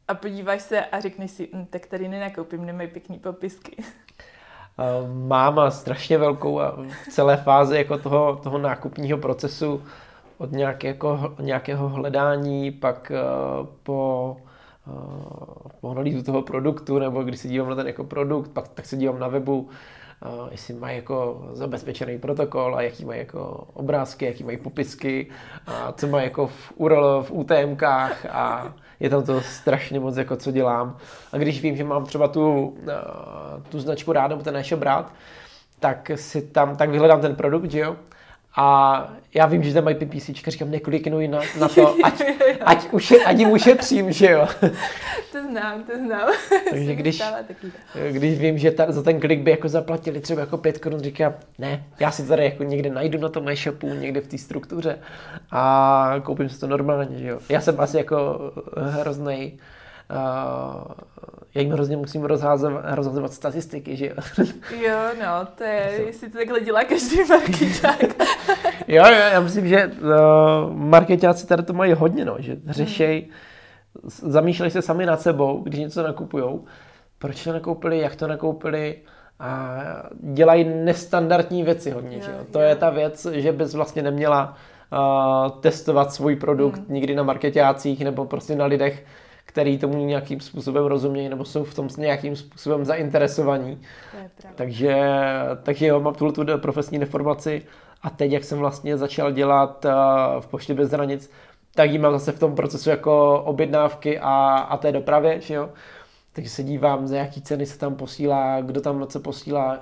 [0.08, 3.76] a podíváš se a řekneš si, hm, tak tady nenakoupím, nemají pěkný popisky.
[3.78, 9.82] Uh, mám strašně velkou a v celé fázi jako toho, toho nákupního procesu
[10.38, 13.12] od nějakého, nějakého hledání, pak
[13.60, 14.36] uh, po
[15.80, 18.96] po analýzu toho produktu, nebo když se dívám na ten jako produkt, pak tak se
[18.96, 24.44] dívám na webu, uh, jestli mají jako zabezpečený protokol a jaký mají jako obrázky, jaký
[24.44, 25.26] mají popisky,
[25.66, 30.36] a co mají jako v URL, v UTMkách a je tam to strašně moc, jako
[30.36, 30.96] co dělám.
[31.32, 32.76] A když vím, že mám třeba tu, uh,
[33.68, 35.12] tu značku rád nebo ten e-shop rád,
[35.80, 37.96] tak si tam, tak vyhledám ten produkt, že jo,
[38.60, 42.22] a já vím, že tam mají PPC, říkám, nekliknuj na, na to, ať,
[42.60, 44.48] ať, už, ať jim ušetřím, že jo.
[45.32, 46.28] To znám, to znám.
[46.70, 47.22] Takže když,
[48.10, 51.34] když vím, že ta, za ten klik by jako zaplatili třeba jako pět korun, říkám,
[51.58, 54.98] ne, já si tady jako někde najdu na tom e-shopu, někde v té struktuře
[55.50, 57.38] a koupím si to normálně, že jo.
[57.48, 58.40] Já jsem asi jako
[58.76, 59.58] hroznej
[61.54, 64.14] já jim hrozně musím rozházovat, rozházovat statistiky, že jo?
[64.80, 68.02] Jo, no, to je, jestli to takhle dělá každý marketák.
[68.88, 74.10] jo, jo, já myslím, že uh, marketáci tady to mají hodně, no, že řešej, hmm.
[74.32, 76.64] zamýšlej se sami nad sebou, když něco nakupujou,
[77.18, 78.96] proč to nakoupili, jak to nakoupili,
[79.40, 79.78] a
[80.20, 82.16] dělají nestandardní věci hodně.
[82.16, 82.38] Jo, že jo?
[82.52, 82.68] To jo.
[82.68, 84.56] je ta věc, že bys vlastně neměla
[84.92, 86.86] uh, testovat svůj produkt hmm.
[86.88, 89.04] nikdy na marketácích nebo prostě na lidech,
[89.48, 93.78] který tomu nějakým způsobem rozumějí nebo jsou v tom nějakým způsobem zainteresovaní.
[94.54, 94.96] Takže,
[95.62, 97.62] takže jo, mám tuhle tu profesní deformaci
[98.02, 99.90] a teď, jak jsem vlastně začal dělat uh,
[100.40, 101.30] v Poště bez hranic,
[101.74, 105.68] tak jí mám zase v tom procesu jako objednávky a, a té dopravě, že jo.
[106.32, 109.78] Takže se dívám, za jaký ceny se tam posílá, kdo tam co posílá,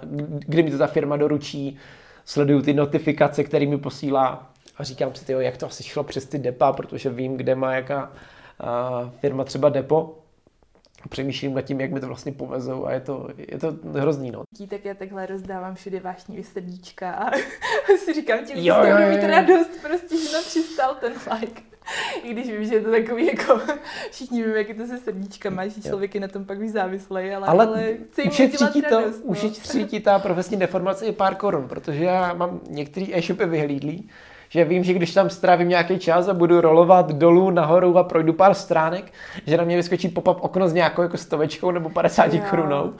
[0.46, 1.78] kdy mi to ta firma doručí,
[2.24, 4.46] sleduju ty notifikace, které mi posílá
[4.78, 7.74] a říkám si, tyjo, jak to asi šlo přes ty depa, protože vím, kde má
[7.74, 8.10] jaká
[9.20, 10.18] firma třeba Depo,
[11.08, 14.42] přemýšlím nad tím, jak mi to vlastně povezou a je to, je to hrozný, no.
[14.68, 17.30] Tak já takhle rozdávám všude vášní srdíčka a
[18.04, 21.62] si říkám, ti lidi z mít radost, prostě, že nám přistal ten like.
[22.22, 23.60] I když vím, že je to takový jako,
[24.10, 27.30] všichni víme, jak je to se srdíčkama, že člověk je na tom pak víc závislý,
[27.30, 27.94] ale, ale, ale
[28.72, 29.00] ti to,
[29.74, 29.86] no.
[29.86, 34.08] ti ta profesní deformace i pár korun, protože já mám některý e-shopy vyhlídlý,
[34.48, 38.32] že vím, že když tam strávím nějaký čas a budu rolovat dolů, nahoru a projdu
[38.32, 39.12] pár stránek,
[39.46, 42.40] že na mě vyskočí pop-up okno s nějakou jako stovečkou nebo 50 jo.
[42.50, 42.92] korunou.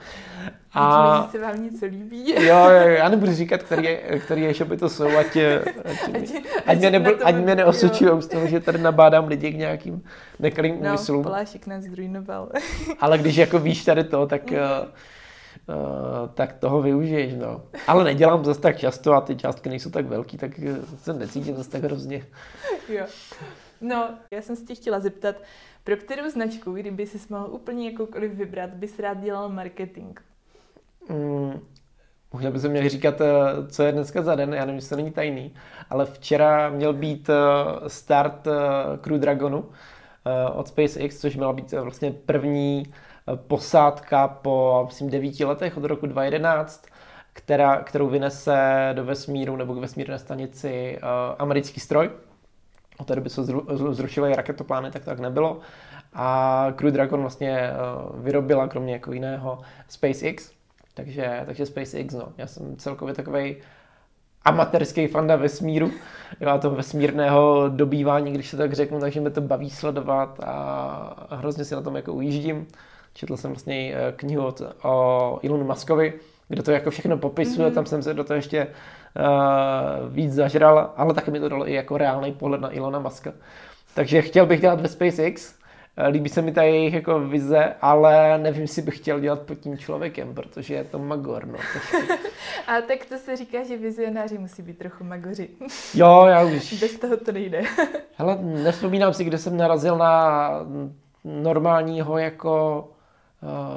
[0.73, 2.29] A se vám něco líbí.
[2.29, 5.37] Jo, jo, já nebudu říkat, který, který e-shopy to jsou, ať,
[5.85, 6.31] ať, ať,
[6.65, 10.03] ať, mě, nebyl, ať mě neosočují z toho, že tady nabádám lidi k nějakým
[10.39, 11.17] nekalým no, úmyslům.
[11.17, 12.49] No, Polášek nás zdrujnoval.
[12.99, 14.87] Ale když jako víš tady to, tak, uh,
[16.33, 17.61] tak toho využiješ, no.
[17.87, 20.51] Ale nedělám zase tak často a ty částky nejsou tak velký, tak
[20.97, 22.25] se necítím zase tak hrozně.
[22.89, 23.05] Jo.
[23.81, 25.35] No, já jsem se tě chtěla zeptat,
[25.83, 30.19] pro kterou značku, kdyby si mohl úplně jakoukoliv vybrat, bys rád dělal marketing?
[31.09, 31.59] Mm,
[32.33, 33.25] možná by se měli říkat, eh,
[33.67, 35.53] co je dneska za den, já nevím, jestli to není tajný,
[35.89, 38.51] ale včera měl být eh, start eh,
[39.01, 39.65] Crew Dragonu
[40.53, 42.93] od SpaceX, což měla být vlastně první
[43.35, 46.85] posádka po, myslím, devíti letech od roku 2011,
[47.33, 50.99] která, kterou vynese do vesmíru nebo k vesmírné stanici
[51.39, 52.09] americký stroj.
[52.97, 53.43] Od té doby se
[53.91, 55.59] zrušily raketoplány, tak to tak nebylo.
[56.13, 57.71] A Crew Dragon vlastně
[58.13, 60.51] vyrobila kromě jako jiného SpaceX,
[60.93, 62.27] takže, takže SpaceX, no.
[62.37, 63.55] Já jsem celkově takový
[64.45, 65.91] amatérský fanda vesmíru,
[66.39, 71.65] já to vesmírného dobývání, když se tak řeknu, takže mě to baví sledovat a hrozně
[71.65, 72.67] si na tom jako ujíždím.
[73.17, 76.13] Četl jsem vlastně eh, knihu od, o Elonu Muskovi,
[76.47, 77.73] kde to jako všechno popisuje, mm-hmm.
[77.73, 81.73] tam jsem se do toho ještě uh, víc zažral, ale taky mi to dalo i
[81.73, 83.33] jako reálný pohled na Elona Muska.
[83.93, 85.57] Takže chtěl bych dělat ve SpaceX,
[85.99, 89.55] Eh, líbí se mi ta jejich jako vize, ale nevím, jestli bych chtěl dělat pod
[89.55, 91.47] tím člověkem, protože je to magor.
[91.47, 91.57] No,
[92.67, 95.49] A tak to se říká, že vizionáři musí být trochu magoři.
[95.93, 96.73] Jo, já už.
[96.79, 97.61] Bez toho to nejde.
[98.15, 100.51] Hele, nespomínám si, kde jsem narazil na
[101.23, 102.87] normálního jako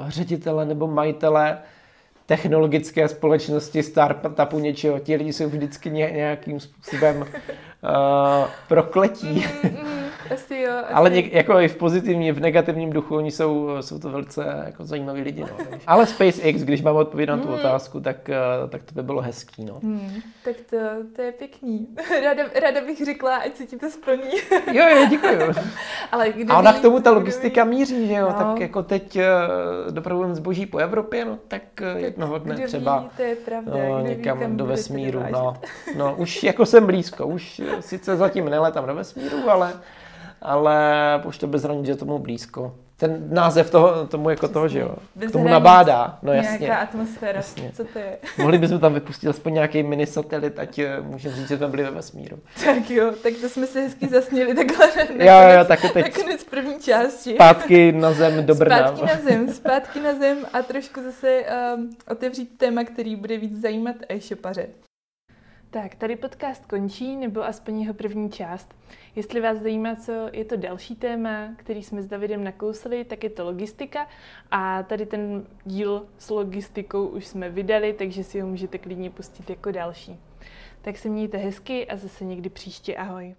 [0.07, 1.57] ředitele nebo majitele
[2.25, 4.99] technologické společnosti, startupu něčeho.
[4.99, 7.27] Ti lidi jsou vždycky nějakým způsobem uh,
[8.67, 9.45] prokletí.
[10.33, 10.71] Asi jo.
[10.83, 10.93] Asi.
[10.93, 14.85] Ale něk, jako i v pozitivním, v negativním duchu, oni jsou, jsou to velice jako
[14.85, 15.41] zajímaví lidi.
[15.41, 15.47] No.
[15.87, 17.53] Ale SpaceX, když mám odpovědět na tu mm.
[17.53, 18.37] otázku, tak, eh,
[18.69, 19.65] tak to by bylo hezký.
[19.65, 19.79] No.
[19.81, 20.77] Mm, tak to,
[21.15, 21.87] to je pěkný.
[22.23, 24.31] Ráda, ráda bych řekla, ať se ti to splní.
[24.71, 25.39] jo, jo, děkuji.
[26.11, 28.27] Ale A ona k tomu ta logistika míří, že jo?
[28.27, 28.33] No.
[28.33, 29.27] Tak jako teď eh,
[29.91, 33.71] dopravujeme zboží po Evropě, no tak, eh, tak jednoho dne třeba ví, to je pravda.
[33.71, 35.23] No, někam ví, do vesmíru.
[35.31, 35.53] No,
[35.97, 39.73] no, už jako jsem blízko, už sice zatím neletám do vesmíru, ale
[40.41, 42.75] ale už to bez že tomu blízko.
[42.97, 44.95] Ten název toho, tomu jako toho, že jo,
[45.27, 46.19] k tomu nabádá.
[46.21, 46.57] No jasně.
[46.59, 47.71] Nějaká atmosféra, jasně.
[47.73, 48.17] co to je?
[48.37, 51.83] Mohli bychom tam vypustit aspoň nějaký mini satelit, ať eh, můžeme říct, že jsme byli
[51.83, 52.39] ve vesmíru.
[52.65, 56.43] Tak jo, tak to jsme se hezky zasněli takhle nakonec, jo, jo, tak teď nakonec
[56.43, 57.33] první části.
[57.33, 58.77] Zpátky na zem do Brna.
[58.77, 61.43] Zpátky na zem, zpátky na zem a trošku zase
[61.75, 64.67] um, otevřít téma, který bude víc zajímat e-shopaře.
[65.73, 68.75] Tak, tady podcast končí, nebo aspoň jeho první část.
[69.15, 73.29] Jestli vás zajímá, co je to další téma, který jsme s Davidem nakousli, tak je
[73.29, 74.07] to logistika.
[74.51, 79.49] A tady ten díl s logistikou už jsme vydali, takže si ho můžete klidně pustit
[79.49, 80.19] jako další.
[80.81, 83.35] Tak se mějte hezky a zase někdy příště ahoj.